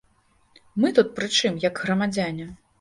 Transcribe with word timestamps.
Мы 0.85 0.91
тут 0.99 1.13
прычым, 1.21 1.63
як 1.69 1.85
грамадзяне? 1.85 2.53